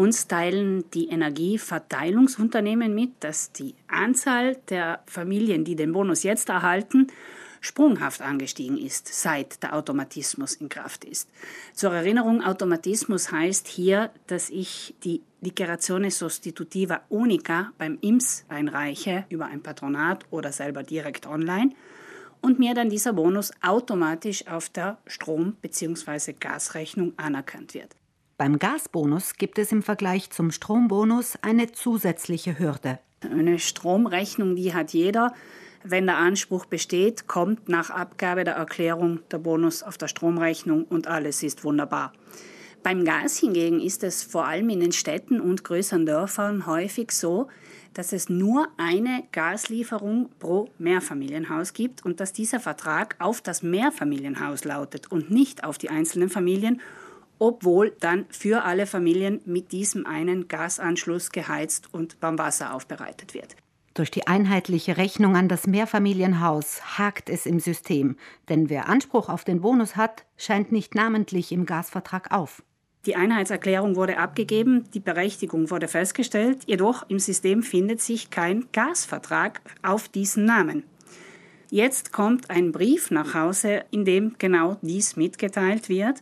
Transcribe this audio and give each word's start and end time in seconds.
Uns 0.00 0.26
teilen 0.28 0.90
die 0.92 1.10
Energieverteilungsunternehmen 1.10 2.94
mit, 2.94 3.10
dass 3.20 3.52
die 3.52 3.74
Anzahl 3.86 4.56
der 4.70 5.02
Familien, 5.04 5.62
die 5.62 5.76
den 5.76 5.92
Bonus 5.92 6.22
jetzt 6.22 6.48
erhalten, 6.48 7.08
sprunghaft 7.60 8.22
angestiegen 8.22 8.78
ist, 8.78 9.08
seit 9.08 9.62
der 9.62 9.74
Automatismus 9.76 10.54
in 10.54 10.70
Kraft 10.70 11.04
ist. 11.04 11.28
Zur 11.74 11.92
Erinnerung, 11.92 12.42
Automatismus 12.42 13.30
heißt 13.30 13.68
hier, 13.68 14.10
dass 14.26 14.48
ich 14.48 14.94
die 15.04 15.20
Dichiarazione 15.42 16.10
Sostitutiva 16.10 17.02
Unica 17.10 17.72
beim 17.76 17.98
IMS 18.00 18.46
einreiche 18.48 19.26
über 19.28 19.48
ein 19.48 19.62
Patronat 19.62 20.24
oder 20.30 20.50
selber 20.50 20.82
direkt 20.82 21.26
online 21.26 21.72
und 22.40 22.58
mir 22.58 22.72
dann 22.72 22.88
dieser 22.88 23.12
Bonus 23.12 23.52
automatisch 23.60 24.46
auf 24.46 24.70
der 24.70 24.96
Strom- 25.06 25.56
bzw. 25.60 26.32
Gasrechnung 26.40 27.12
anerkannt 27.18 27.74
wird. 27.74 27.99
Beim 28.40 28.58
Gasbonus 28.58 29.34
gibt 29.34 29.58
es 29.58 29.70
im 29.70 29.82
Vergleich 29.82 30.30
zum 30.30 30.50
Strombonus 30.50 31.34
eine 31.42 31.72
zusätzliche 31.72 32.58
Hürde. 32.58 32.98
Eine 33.20 33.58
Stromrechnung, 33.58 34.56
die 34.56 34.72
hat 34.72 34.94
jeder. 34.94 35.34
Wenn 35.84 36.06
der 36.06 36.16
Anspruch 36.16 36.64
besteht, 36.64 37.26
kommt 37.26 37.68
nach 37.68 37.90
Abgabe 37.90 38.44
der 38.44 38.54
Erklärung 38.54 39.20
der 39.30 39.36
Bonus 39.36 39.82
auf 39.82 39.98
der 39.98 40.08
Stromrechnung 40.08 40.84
und 40.84 41.06
alles 41.06 41.42
ist 41.42 41.64
wunderbar. 41.64 42.14
Beim 42.82 43.04
Gas 43.04 43.36
hingegen 43.36 43.78
ist 43.78 44.02
es 44.04 44.22
vor 44.22 44.46
allem 44.46 44.70
in 44.70 44.80
den 44.80 44.92
Städten 44.92 45.38
und 45.38 45.62
größeren 45.62 46.06
Dörfern 46.06 46.64
häufig 46.64 47.12
so, 47.12 47.48
dass 47.92 48.14
es 48.14 48.30
nur 48.30 48.68
eine 48.78 49.24
Gaslieferung 49.32 50.30
pro 50.38 50.70
Mehrfamilienhaus 50.78 51.74
gibt 51.74 52.06
und 52.06 52.20
dass 52.20 52.32
dieser 52.32 52.58
Vertrag 52.58 53.16
auf 53.18 53.42
das 53.42 53.62
Mehrfamilienhaus 53.62 54.64
lautet 54.64 55.12
und 55.12 55.30
nicht 55.30 55.62
auf 55.62 55.76
die 55.76 55.90
einzelnen 55.90 56.30
Familien 56.30 56.80
obwohl 57.40 57.96
dann 57.98 58.26
für 58.28 58.64
alle 58.64 58.86
Familien 58.86 59.40
mit 59.46 59.72
diesem 59.72 60.06
einen 60.06 60.46
Gasanschluss 60.46 61.32
geheizt 61.32 61.92
und 61.92 62.16
Warmwasser 62.20 62.72
aufbereitet 62.72 63.34
wird. 63.34 63.56
Durch 63.94 64.12
die 64.12 64.28
einheitliche 64.28 64.98
Rechnung 64.98 65.36
an 65.36 65.48
das 65.48 65.66
Mehrfamilienhaus 65.66 66.98
hakt 66.98 67.28
es 67.28 67.46
im 67.46 67.58
System, 67.58 68.16
denn 68.48 68.70
wer 68.70 68.88
Anspruch 68.88 69.28
auf 69.28 69.42
den 69.42 69.62
Bonus 69.62 69.96
hat, 69.96 70.24
scheint 70.36 70.70
nicht 70.70 70.94
namentlich 70.94 71.50
im 71.50 71.66
Gasvertrag 71.66 72.30
auf. 72.30 72.62
Die 73.06 73.16
Einheitserklärung 73.16 73.96
wurde 73.96 74.18
abgegeben, 74.18 74.84
die 74.92 75.00
Berechtigung 75.00 75.70
wurde 75.70 75.88
festgestellt, 75.88 76.58
jedoch 76.66 77.08
im 77.08 77.18
System 77.18 77.62
findet 77.62 78.00
sich 78.02 78.30
kein 78.30 78.66
Gasvertrag 78.72 79.62
auf 79.82 80.08
diesen 80.08 80.44
Namen. 80.44 80.84
Jetzt 81.70 82.12
kommt 82.12 82.50
ein 82.50 82.72
Brief 82.72 83.10
nach 83.10 83.32
Hause, 83.32 83.84
in 83.90 84.04
dem 84.04 84.34
genau 84.38 84.76
dies 84.82 85.16
mitgeteilt 85.16 85.88
wird 85.88 86.20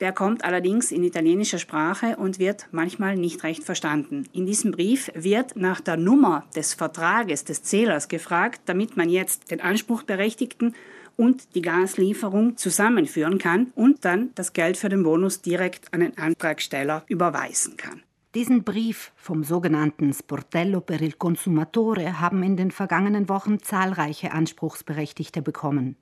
der 0.00 0.12
kommt 0.12 0.44
allerdings 0.44 0.92
in 0.92 1.02
italienischer 1.02 1.58
Sprache 1.58 2.16
und 2.16 2.38
wird 2.38 2.68
manchmal 2.72 3.16
nicht 3.16 3.44
recht 3.44 3.64
verstanden. 3.64 4.28
In 4.32 4.46
diesem 4.46 4.72
Brief 4.72 5.10
wird 5.14 5.56
nach 5.56 5.80
der 5.80 5.96
Nummer 5.96 6.44
des 6.54 6.74
Vertrages 6.74 7.44
des 7.44 7.62
Zählers 7.62 8.08
gefragt, 8.08 8.62
damit 8.66 8.96
man 8.96 9.08
jetzt 9.08 9.50
den 9.50 9.60
Anspruchberechtigten 9.60 10.74
und 11.16 11.54
die 11.54 11.62
Gaslieferung 11.62 12.56
zusammenführen 12.56 13.38
kann 13.38 13.72
und 13.74 14.04
dann 14.04 14.30
das 14.34 14.52
Geld 14.52 14.76
für 14.76 14.88
den 14.88 15.02
Bonus 15.02 15.42
direkt 15.42 15.92
an 15.92 16.00
den 16.00 16.18
Antragsteller 16.18 17.04
überweisen 17.08 17.76
kann. 17.76 18.02
Diesen 18.34 18.64
Brief 18.64 19.12
vom 19.14 19.44
sogenannten 19.44 20.12
Sportello 20.12 20.80
per 20.80 21.00
il 21.00 21.12
Consumatore 21.12 22.20
haben 22.20 22.42
in 22.42 22.56
den 22.56 22.72
vergangenen 22.72 23.28
Wochen 23.28 23.60
zahlreiche 23.60 24.32
Anspruchsberechtigte 24.32 25.40
bekommen. 25.40 25.96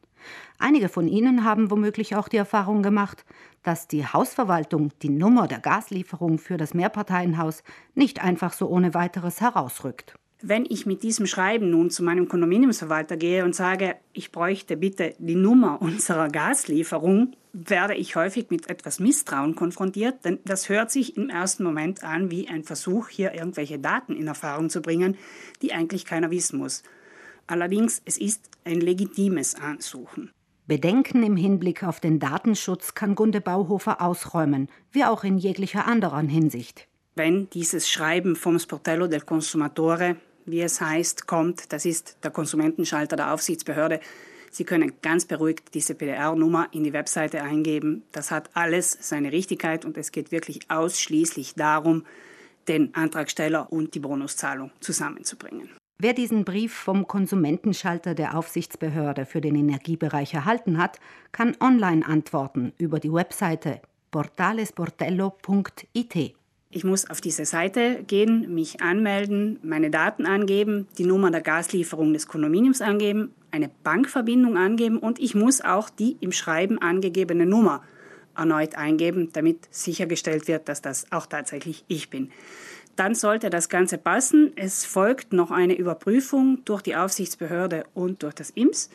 Einige 0.58 0.88
von 0.88 1.08
ihnen 1.08 1.44
haben 1.44 1.70
womöglich 1.70 2.16
auch 2.16 2.28
die 2.28 2.36
Erfahrung 2.36 2.82
gemacht, 2.82 3.24
dass 3.62 3.88
die 3.88 4.06
Hausverwaltung 4.06 4.90
die 5.02 5.08
Nummer 5.08 5.48
der 5.48 5.60
Gaslieferung 5.60 6.38
für 6.38 6.56
das 6.56 6.74
Mehrparteienhaus 6.74 7.62
nicht 7.94 8.22
einfach 8.22 8.52
so 8.52 8.68
ohne 8.68 8.94
weiteres 8.94 9.40
herausrückt. 9.40 10.14
Wenn 10.44 10.66
ich 10.68 10.86
mit 10.86 11.04
diesem 11.04 11.26
Schreiben 11.26 11.70
nun 11.70 11.90
zu 11.90 12.02
meinem 12.02 12.26
Kondominiumsverwalter 12.26 13.16
gehe 13.16 13.44
und 13.44 13.54
sage, 13.54 13.94
ich 14.12 14.32
bräuchte 14.32 14.76
bitte 14.76 15.14
die 15.18 15.36
Nummer 15.36 15.80
unserer 15.80 16.28
Gaslieferung, 16.28 17.36
werde 17.52 17.94
ich 17.94 18.16
häufig 18.16 18.50
mit 18.50 18.68
etwas 18.68 18.98
Misstrauen 18.98 19.54
konfrontiert, 19.54 20.24
denn 20.24 20.40
das 20.44 20.68
hört 20.68 20.90
sich 20.90 21.16
im 21.16 21.28
ersten 21.28 21.62
Moment 21.62 22.02
an 22.02 22.32
wie 22.32 22.48
ein 22.48 22.64
Versuch, 22.64 23.08
hier 23.08 23.34
irgendwelche 23.34 23.78
Daten 23.78 24.16
in 24.16 24.26
Erfahrung 24.26 24.68
zu 24.68 24.82
bringen, 24.82 25.16
die 25.60 25.72
eigentlich 25.72 26.06
keiner 26.06 26.32
wissen 26.32 26.58
muss. 26.58 26.82
Allerdings, 27.46 28.02
es 28.04 28.18
ist 28.18 28.48
ein 28.64 28.80
legitimes 28.80 29.54
Ansuchen. 29.54 30.30
Bedenken 30.66 31.22
im 31.22 31.36
Hinblick 31.36 31.82
auf 31.82 32.00
den 32.00 32.18
Datenschutz 32.18 32.94
kann 32.94 33.14
Gunde 33.14 33.40
Bauhofer 33.40 34.00
ausräumen, 34.00 34.68
wie 34.92 35.04
auch 35.04 35.24
in 35.24 35.38
jeglicher 35.38 35.86
anderen 35.86 36.28
Hinsicht. 36.28 36.86
Wenn 37.14 37.50
dieses 37.50 37.90
Schreiben 37.90 38.36
vom 38.36 38.58
Sportello 38.58 39.06
del 39.06 39.20
Consumatore, 39.20 40.16
wie 40.46 40.60
es 40.60 40.80
heißt, 40.80 41.26
kommt, 41.26 41.72
das 41.72 41.84
ist 41.84 42.16
der 42.22 42.30
Konsumentenschalter 42.30 43.16
der 43.16 43.34
Aufsichtsbehörde, 43.34 44.00
Sie 44.54 44.64
können 44.64 44.92
ganz 45.00 45.24
beruhigt 45.24 45.72
diese 45.72 45.94
PDR-Nummer 45.94 46.68
in 46.72 46.84
die 46.84 46.92
Webseite 46.92 47.42
eingeben. 47.42 48.02
Das 48.12 48.30
hat 48.30 48.50
alles 48.52 48.98
seine 49.00 49.32
Richtigkeit 49.32 49.86
und 49.86 49.96
es 49.96 50.12
geht 50.12 50.30
wirklich 50.30 50.70
ausschließlich 50.70 51.54
darum, 51.54 52.04
den 52.68 52.94
Antragsteller 52.94 53.72
und 53.72 53.94
die 53.94 54.00
Bonuszahlung 54.00 54.70
zusammenzubringen. 54.80 55.70
Wer 56.04 56.14
diesen 56.14 56.44
Brief 56.44 56.72
vom 56.72 57.06
Konsumentenschalter 57.06 58.16
der 58.16 58.36
Aufsichtsbehörde 58.36 59.24
für 59.24 59.40
den 59.40 59.54
Energiebereich 59.54 60.34
erhalten 60.34 60.78
hat, 60.78 60.98
kann 61.30 61.56
online 61.60 62.04
antworten 62.04 62.72
über 62.76 62.98
die 62.98 63.12
Webseite 63.12 63.80
portalesportello.it. 64.10 66.34
Ich 66.70 66.82
muss 66.82 67.08
auf 67.08 67.20
diese 67.20 67.44
Seite 67.44 68.02
gehen, 68.04 68.52
mich 68.52 68.80
anmelden, 68.80 69.60
meine 69.62 69.90
Daten 69.90 70.26
angeben, 70.26 70.88
die 70.98 71.04
Nummer 71.04 71.30
der 71.30 71.40
Gaslieferung 71.40 72.12
des 72.12 72.26
Kondominiums 72.26 72.82
angeben, 72.82 73.32
eine 73.52 73.70
Bankverbindung 73.84 74.56
angeben 74.56 74.98
und 74.98 75.20
ich 75.20 75.36
muss 75.36 75.60
auch 75.60 75.88
die 75.88 76.16
im 76.18 76.32
Schreiben 76.32 76.82
angegebene 76.82 77.46
Nummer 77.46 77.80
erneut 78.36 78.74
eingeben, 78.74 79.28
damit 79.34 79.68
sichergestellt 79.70 80.48
wird, 80.48 80.68
dass 80.68 80.82
das 80.82 81.12
auch 81.12 81.26
tatsächlich 81.26 81.84
ich 81.86 82.10
bin 82.10 82.32
dann 82.96 83.14
sollte 83.14 83.50
das 83.50 83.68
Ganze 83.68 83.98
passen. 83.98 84.52
Es 84.56 84.84
folgt 84.84 85.32
noch 85.32 85.50
eine 85.50 85.74
Überprüfung 85.74 86.64
durch 86.64 86.82
die 86.82 86.96
Aufsichtsbehörde 86.96 87.84
und 87.94 88.22
durch 88.22 88.34
das 88.34 88.50
IMS. 88.50 88.90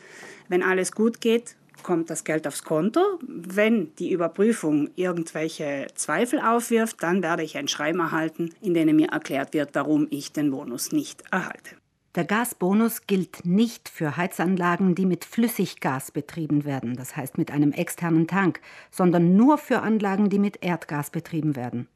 Wenn 0.48 0.62
alles 0.62 0.92
gut 0.92 1.20
geht, 1.20 1.56
kommt 1.82 2.10
das 2.10 2.24
Geld 2.24 2.46
aufs 2.46 2.64
Konto. 2.64 3.00
Wenn 3.22 3.94
die 3.96 4.10
Überprüfung 4.10 4.90
irgendwelche 4.96 5.86
Zweifel 5.94 6.40
aufwirft, 6.40 7.02
dann 7.02 7.22
werde 7.22 7.42
ich 7.42 7.56
ein 7.56 7.68
Schreiben 7.68 8.00
erhalten, 8.00 8.50
in 8.60 8.74
dem 8.74 8.94
mir 8.96 9.08
erklärt 9.08 9.54
wird, 9.54 9.70
warum 9.74 10.06
ich 10.10 10.32
den 10.32 10.50
Bonus 10.50 10.92
nicht 10.92 11.22
erhalte. 11.30 11.76
Der 12.14 12.24
Gasbonus 12.24 13.06
gilt 13.06 13.44
nicht 13.44 13.88
für 13.88 14.16
Heizanlagen, 14.16 14.94
die 14.94 15.06
mit 15.06 15.24
Flüssiggas 15.24 16.10
betrieben 16.10 16.64
werden, 16.64 16.96
das 16.96 17.16
heißt 17.16 17.38
mit 17.38 17.50
einem 17.50 17.70
externen 17.70 18.26
Tank, 18.26 18.60
sondern 18.90 19.36
nur 19.36 19.58
für 19.58 19.82
Anlagen, 19.82 20.28
die 20.30 20.38
mit 20.38 20.64
Erdgas 20.64 21.10
betrieben 21.10 21.54
werden. 21.54 21.86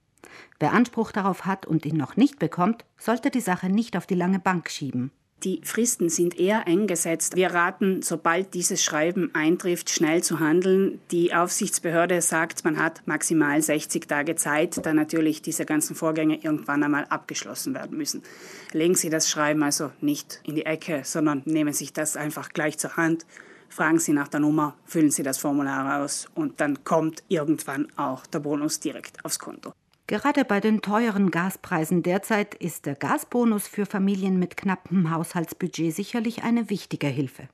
Wer 0.60 0.72
Anspruch 0.72 1.12
darauf 1.12 1.44
hat 1.44 1.66
und 1.66 1.84
ihn 1.84 1.96
noch 1.96 2.16
nicht 2.16 2.38
bekommt, 2.38 2.84
sollte 2.96 3.30
die 3.30 3.40
Sache 3.40 3.68
nicht 3.68 3.96
auf 3.96 4.06
die 4.06 4.14
lange 4.14 4.38
Bank 4.38 4.70
schieben. 4.70 5.10
Die 5.44 5.60
Fristen 5.64 6.08
sind 6.08 6.38
eher 6.38 6.68
eng 6.68 6.86
gesetzt. 6.86 7.34
Wir 7.34 7.52
raten, 7.52 8.02
sobald 8.02 8.54
dieses 8.54 8.84
Schreiben 8.84 9.34
eintrifft, 9.34 9.90
schnell 9.90 10.22
zu 10.22 10.38
handeln. 10.38 11.00
Die 11.10 11.34
Aufsichtsbehörde 11.34 12.22
sagt, 12.22 12.64
man 12.64 12.78
hat 12.78 13.02
maximal 13.06 13.60
60 13.60 14.06
Tage 14.06 14.36
Zeit, 14.36 14.86
da 14.86 14.94
natürlich 14.94 15.42
diese 15.42 15.64
ganzen 15.64 15.96
Vorgänge 15.96 16.36
irgendwann 16.36 16.84
einmal 16.84 17.06
abgeschlossen 17.06 17.74
werden 17.74 17.98
müssen. 17.98 18.22
Legen 18.70 18.94
Sie 18.94 19.10
das 19.10 19.28
Schreiben 19.28 19.64
also 19.64 19.90
nicht 20.00 20.40
in 20.44 20.54
die 20.54 20.66
Ecke, 20.66 21.00
sondern 21.02 21.42
nehmen 21.44 21.72
Sie 21.72 21.90
das 21.92 22.16
einfach 22.16 22.50
gleich 22.50 22.78
zur 22.78 22.96
Hand, 22.96 23.26
fragen 23.68 23.98
Sie 23.98 24.12
nach 24.12 24.28
der 24.28 24.38
Nummer, 24.38 24.76
füllen 24.84 25.10
Sie 25.10 25.24
das 25.24 25.38
Formular 25.38 26.02
aus 26.02 26.28
und 26.36 26.60
dann 26.60 26.84
kommt 26.84 27.24
irgendwann 27.26 27.88
auch 27.96 28.26
der 28.26 28.38
Bonus 28.38 28.78
direkt 28.78 29.24
aufs 29.24 29.40
Konto. 29.40 29.72
Gerade 30.12 30.44
bei 30.44 30.60
den 30.60 30.82
teuren 30.82 31.30
Gaspreisen 31.30 32.02
derzeit 32.02 32.54
ist 32.54 32.84
der 32.84 32.94
Gasbonus 32.94 33.66
für 33.66 33.86
Familien 33.86 34.38
mit 34.38 34.58
knappem 34.58 35.10
Haushaltsbudget 35.10 35.94
sicherlich 35.94 36.42
eine 36.42 36.68
wichtige 36.68 37.06
Hilfe. 37.06 37.48